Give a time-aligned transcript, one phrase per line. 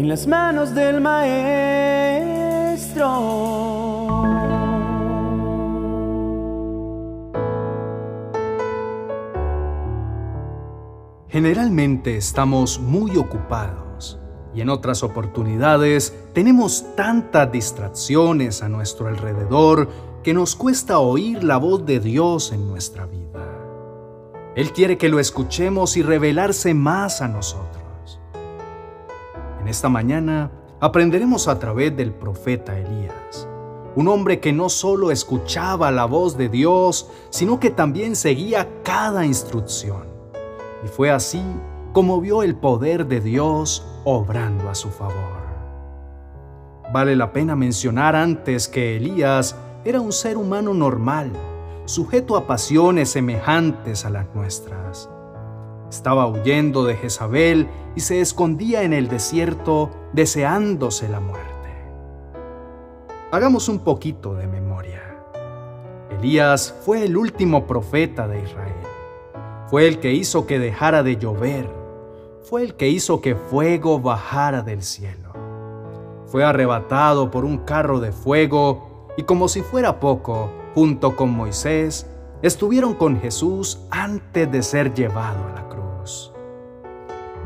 [0.00, 1.50] en las manos del Maestro.
[11.28, 14.18] Generalmente estamos muy ocupados
[14.54, 19.90] y en otras oportunidades tenemos tantas distracciones a nuestro alrededor
[20.22, 23.46] que nos cuesta oír la voz de Dios en nuestra vida.
[24.56, 27.89] Él quiere que lo escuchemos y revelarse más a nosotros.
[29.70, 30.50] Esta mañana
[30.80, 33.46] aprenderemos a través del profeta Elías,
[33.94, 39.24] un hombre que no solo escuchaba la voz de Dios, sino que también seguía cada
[39.24, 40.08] instrucción.
[40.84, 41.40] Y fue así
[41.92, 45.38] como vio el poder de Dios obrando a su favor.
[46.92, 51.30] Vale la pena mencionar antes que Elías era un ser humano normal,
[51.84, 55.08] sujeto a pasiones semejantes a las nuestras.
[55.90, 61.50] Estaba huyendo de Jezabel y se escondía en el desierto deseándose la muerte.
[63.32, 65.02] Hagamos un poquito de memoria.
[66.10, 68.74] Elías fue el último profeta de Israel.
[69.68, 71.68] Fue el que hizo que dejara de llover.
[72.42, 75.32] Fue el que hizo que fuego bajara del cielo.
[76.26, 82.06] Fue arrebatado por un carro de fuego y como si fuera poco, junto con Moisés,
[82.42, 85.79] estuvieron con Jesús antes de ser llevado a la cruz.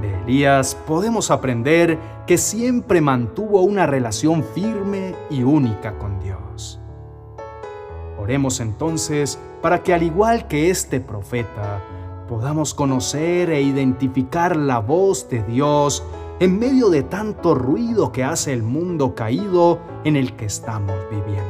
[0.00, 6.80] De Elías podemos aprender que siempre mantuvo una relación firme y única con Dios.
[8.18, 11.80] Oremos entonces para que al igual que este profeta,
[12.28, 16.02] podamos conocer e identificar la voz de Dios
[16.40, 21.44] en medio de tanto ruido que hace el mundo caído en el que estamos viviendo.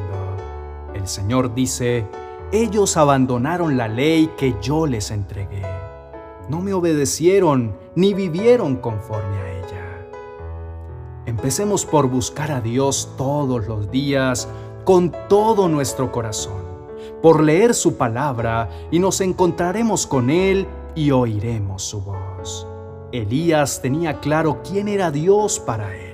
[0.95, 2.07] El Señor dice,
[2.53, 5.84] ellos abandonaron la ley que yo les entregué.
[6.49, 10.07] No me obedecieron ni vivieron conforme a ella.
[11.27, 14.49] Empecemos por buscar a Dios todos los días
[14.85, 16.65] con todo nuestro corazón
[17.25, 22.67] por leer su palabra y nos encontraremos con Él y oiremos su voz.
[23.13, 26.13] Elías tenía claro quién era Dios para él.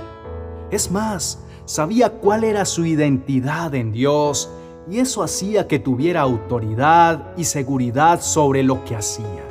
[0.71, 4.51] Es más, sabía cuál era su identidad en Dios
[4.89, 9.50] y eso hacía que tuviera autoridad y seguridad sobre lo que hacía.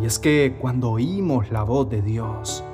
[0.00, 2.64] Y es que cuando oímos la voz de Dios,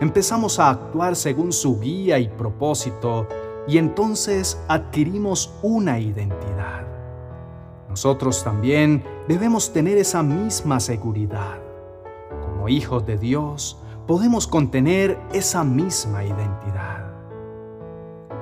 [0.00, 3.26] empezamos a actuar según su guía y propósito
[3.66, 6.86] y entonces adquirimos una identidad.
[7.88, 11.58] Nosotros también debemos tener esa misma seguridad.
[12.42, 17.15] Como hijos de Dios, podemos contener esa misma identidad.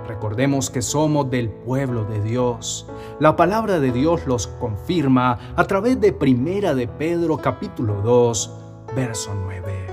[0.07, 2.87] Recordemos que somos del pueblo de Dios.
[3.21, 8.55] La palabra de Dios los confirma a través de Primera de Pedro capítulo 2,
[8.95, 9.87] verso 9.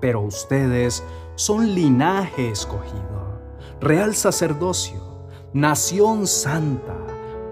[0.00, 1.02] Pero ustedes
[1.36, 3.40] son linaje escogido,
[3.80, 5.00] real sacerdocio,
[5.52, 6.94] nación santa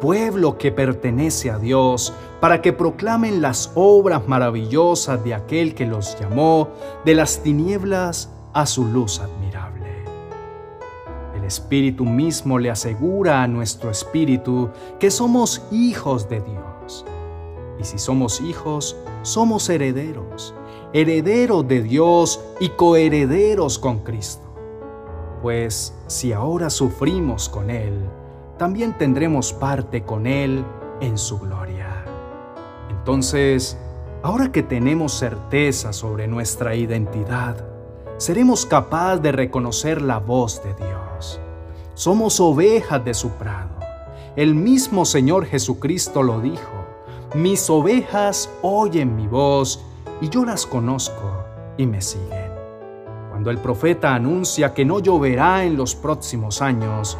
[0.02, 6.18] pueblo que pertenece a Dios, para que proclamen las obras maravillosas de aquel que los
[6.18, 6.70] llamó
[7.04, 9.81] de las tinieblas a su luz admirable.
[11.42, 14.70] El Espíritu mismo le asegura a nuestro espíritu
[15.00, 17.04] que somos hijos de Dios.
[17.80, 20.54] Y si somos hijos, somos herederos,
[20.92, 24.54] herederos de Dios y coherederos con Cristo.
[25.42, 28.08] Pues si ahora sufrimos con Él,
[28.56, 30.64] también tendremos parte con Él
[31.00, 32.04] en su gloria.
[32.88, 33.76] Entonces,
[34.22, 37.71] ahora que tenemos certeza sobre nuestra identidad,
[38.22, 41.40] seremos capaces de reconocer la voz de Dios.
[41.94, 43.80] Somos ovejas de su prado.
[44.36, 46.86] El mismo Señor Jesucristo lo dijo.
[47.34, 49.84] Mis ovejas oyen mi voz
[50.20, 51.32] y yo las conozco
[51.76, 52.52] y me siguen.
[53.30, 57.18] Cuando el profeta anuncia que no lloverá en los próximos años,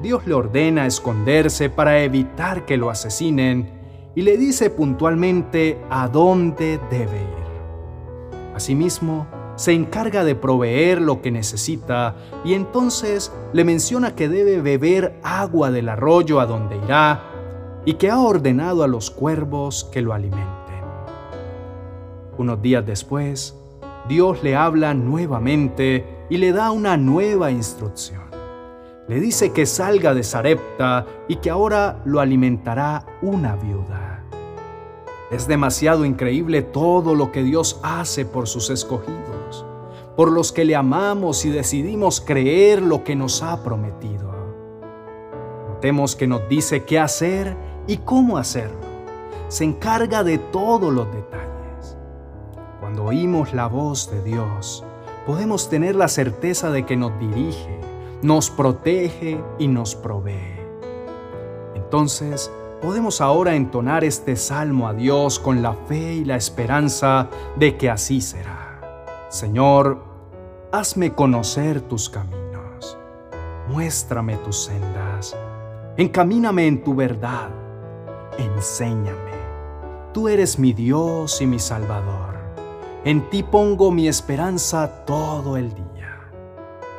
[0.00, 3.70] Dios le ordena esconderse para evitar que lo asesinen
[4.14, 8.54] y le dice puntualmente a dónde debe ir.
[8.54, 9.26] Asimismo,
[9.58, 15.70] se encarga de proveer lo que necesita y entonces le menciona que debe beber agua
[15.70, 17.24] del arroyo a donde irá
[17.84, 20.48] y que ha ordenado a los cuervos que lo alimenten.
[22.38, 23.54] Unos días después,
[24.08, 28.28] Dios le habla nuevamente y le da una nueva instrucción
[29.08, 34.22] le dice que salga de Sarepta y que ahora lo alimentará una viuda.
[35.30, 39.27] Es demasiado increíble todo lo que Dios hace por sus escogidos,
[40.18, 44.32] por los que le amamos y decidimos creer lo que nos ha prometido.
[45.68, 47.56] Notemos que nos dice qué hacer
[47.86, 48.80] y cómo hacerlo.
[49.46, 51.96] Se encarga de todos los detalles.
[52.80, 54.84] Cuando oímos la voz de Dios,
[55.24, 57.78] podemos tener la certeza de que nos dirige,
[58.20, 60.58] nos protege y nos provee.
[61.76, 62.50] Entonces,
[62.82, 67.88] podemos ahora entonar este salmo a Dios con la fe y la esperanza de que
[67.88, 68.64] así será.
[69.28, 70.07] Señor,
[70.70, 72.98] hazme conocer tus caminos,
[73.68, 75.34] muéstrame tus sendas,
[75.96, 77.48] encamíname en tu verdad,
[78.36, 79.38] enséñame.
[80.12, 82.36] Tú eres mi Dios y mi Salvador.
[83.04, 86.18] En ti pongo mi esperanza todo el día.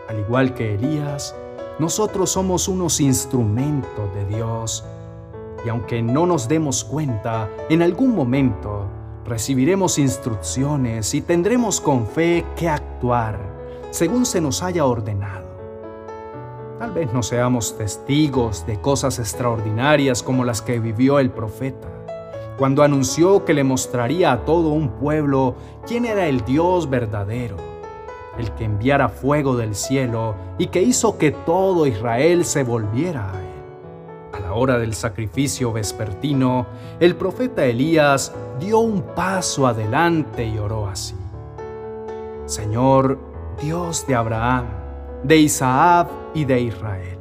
[0.08, 1.36] Al igual que Elías,
[1.78, 4.84] nosotros somos unos instrumentos de Dios
[5.64, 8.88] y aunque no nos demos cuenta, en algún momento
[9.26, 13.59] recibiremos instrucciones y tendremos con fe que actuar
[13.92, 15.48] según se nos haya ordenado.
[16.80, 21.90] Tal vez no seamos testigos de cosas extraordinarias como las que vivió el profeta,
[22.58, 25.56] cuando anunció que le mostraría a todo un pueblo
[25.86, 27.58] quién era el Dios verdadero,
[28.38, 33.42] el que enviara fuego del cielo y que hizo que todo Israel se volviera a
[33.42, 33.50] él
[34.54, 36.66] hora del sacrificio vespertino,
[37.00, 41.16] el profeta Elías dio un paso adelante y oró así.
[42.46, 43.20] Señor,
[43.62, 44.66] Dios de Abraham,
[45.24, 47.18] de Isaac y de Israel,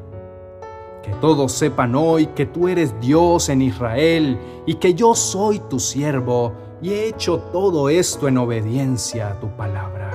[1.02, 5.80] que todos sepan hoy que tú eres Dios en Israel y que yo soy tu
[5.80, 10.10] siervo y he hecho todo esto en obediencia a tu palabra.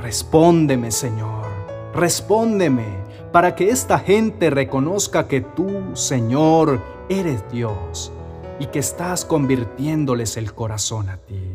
[0.00, 1.46] Respóndeme, Señor,
[1.92, 8.12] respóndeme para que esta gente reconozca que tú, Señor, eres Dios
[8.60, 11.53] y que estás convirtiéndoles el corazón a ti.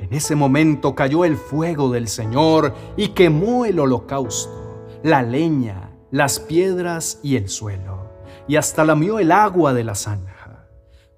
[0.00, 6.40] En ese momento cayó el fuego del Señor y quemó el holocausto, la leña, las
[6.40, 8.10] piedras y el suelo,
[8.48, 10.66] y hasta lamió el agua de la zanja.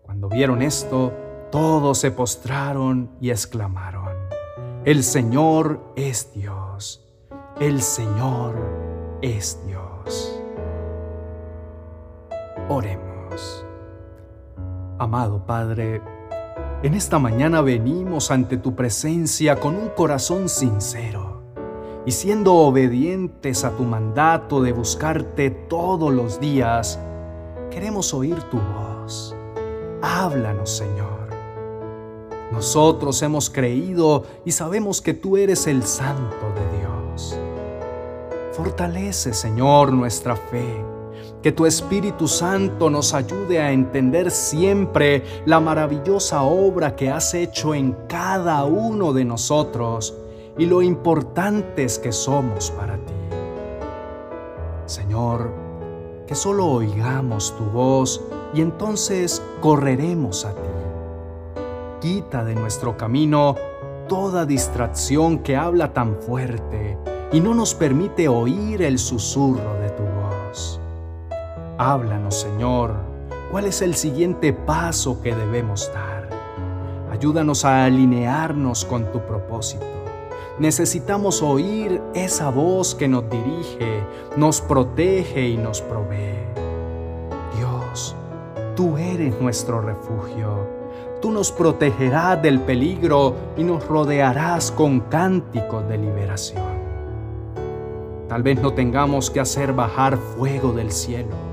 [0.02, 1.12] Cuando vieron esto,
[1.52, 4.16] todos se postraron y exclamaron,
[4.84, 7.06] El Señor es Dios,
[7.60, 8.56] el Señor
[9.22, 10.40] es Dios.
[12.68, 13.64] Oremos.
[14.98, 16.02] Amado Padre,
[16.82, 21.42] en esta mañana venimos ante tu presencia con un corazón sincero
[22.04, 26.98] y siendo obedientes a tu mandato de buscarte todos los días,
[27.70, 29.36] queremos oír tu voz.
[30.02, 31.30] Háblanos, Señor.
[32.50, 37.38] Nosotros hemos creído y sabemos que tú eres el Santo de Dios.
[38.52, 40.84] Fortalece, Señor, nuestra fe.
[41.42, 47.74] Que tu Espíritu Santo nos ayude a entender siempre la maravillosa obra que has hecho
[47.74, 50.16] en cada uno de nosotros
[50.56, 53.12] y lo importantes que somos para ti.
[54.86, 55.50] Señor,
[56.26, 58.20] que solo oigamos tu voz
[58.54, 60.68] y entonces correremos a ti.
[62.00, 63.56] Quita de nuestro camino
[64.08, 66.98] toda distracción que habla tan fuerte
[67.32, 70.81] y no nos permite oír el susurro de tu voz.
[71.78, 72.94] Háblanos, Señor,
[73.50, 76.28] cuál es el siguiente paso que debemos dar.
[77.10, 79.86] Ayúdanos a alinearnos con tu propósito.
[80.58, 84.04] Necesitamos oír esa voz que nos dirige,
[84.36, 86.44] nos protege y nos provee.
[87.56, 88.14] Dios,
[88.76, 90.82] tú eres nuestro refugio.
[91.22, 96.72] Tú nos protegerás del peligro y nos rodearás con cánticos de liberación.
[98.28, 101.51] Tal vez no tengamos que hacer bajar fuego del cielo,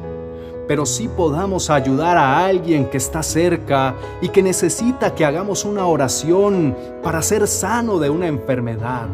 [0.70, 5.88] pero sí podamos ayudar a alguien que está cerca y que necesita que hagamos una
[5.88, 9.08] oración para ser sano de una enfermedad,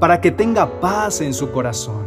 [0.00, 2.06] para que tenga paz en su corazón.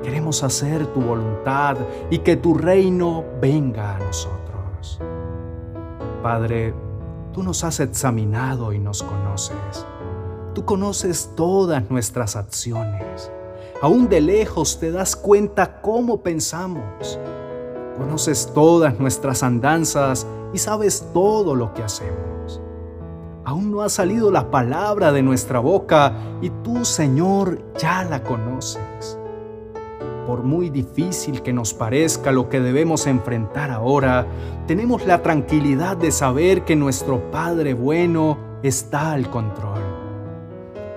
[0.00, 1.76] Queremos hacer tu voluntad
[2.08, 5.00] y que tu reino venga a nosotros.
[6.22, 6.72] Padre,
[7.32, 9.84] tú nos has examinado y nos conoces.
[10.54, 13.32] Tú conoces todas nuestras acciones
[13.82, 17.18] Aún de lejos te das cuenta cómo pensamos.
[17.98, 22.60] Conoces todas nuestras andanzas y sabes todo lo que hacemos.
[23.44, 26.12] Aún no ha salido la palabra de nuestra boca
[26.42, 29.18] y tú, Señor, ya la conoces.
[30.26, 34.26] Por muy difícil que nos parezca lo que debemos enfrentar ahora,
[34.66, 39.80] tenemos la tranquilidad de saber que nuestro Padre bueno está al control.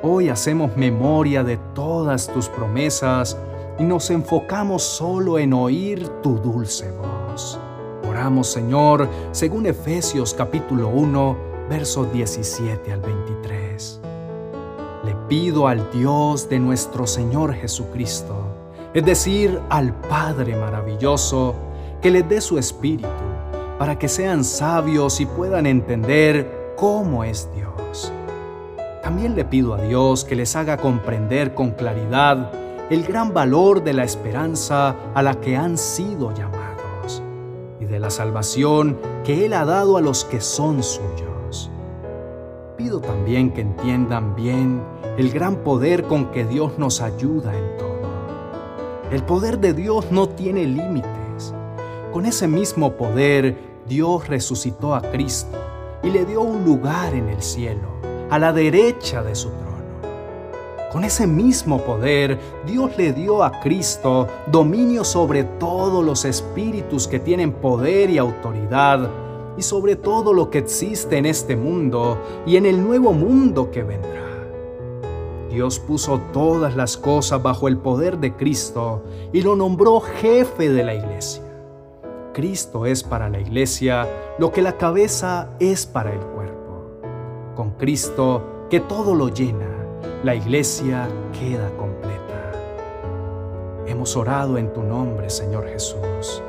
[0.01, 3.37] Hoy hacemos memoria de todas tus promesas
[3.79, 7.57] y nos enfocamos solo en oír tu dulce voz.
[8.07, 11.37] Oramos, Señor, según Efesios capítulo 1,
[11.69, 14.01] versos 17 al 23.
[15.05, 18.35] Le pido al Dios de nuestro Señor Jesucristo,
[18.93, 21.55] es decir, al Padre maravilloso,
[22.01, 23.07] que les dé su espíritu,
[23.77, 28.11] para que sean sabios y puedan entender cómo es Dios
[29.01, 32.51] También le pido a Dios que les haga comprender con claridad
[32.89, 37.21] el gran valor de la esperanza a la que han sido llamados
[37.79, 41.69] y de la salvación que Él ha dado a los que son suyos.
[42.77, 44.81] Pido también que entiendan bien
[45.17, 47.89] el gran poder con que Dios nos ayuda en todo.
[49.11, 51.53] El poder de Dios no tiene límites.
[52.11, 55.57] Con ese mismo poder, Dios resucitó a Cristo
[56.01, 57.89] y le dio un lugar en el cielo,
[58.29, 59.68] a la derecha de su trono.
[60.91, 67.19] Con ese mismo poder, Dios le dio a Cristo dominio sobre todos los espíritus que
[67.19, 69.07] tienen poder y autoridad
[69.55, 72.17] y sobre todo lo que existe en este mundo
[72.47, 74.29] y en el nuevo mundo que vendrá.
[75.51, 80.83] Dios puso todas las cosas bajo el poder de Cristo y lo nombró jefe de
[80.83, 81.43] la iglesia.
[82.33, 84.07] Cristo es para la iglesia
[84.39, 87.01] lo que la cabeza es para el cuerpo.
[87.55, 89.68] Con Cristo, que todo lo llena,
[90.23, 91.07] la iglesia
[91.37, 92.51] queda completa.
[93.87, 96.43] Hemos orado en tu nombre, Señor Jesús.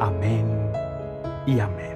[0.00, 0.72] Amén
[1.46, 1.89] y amén.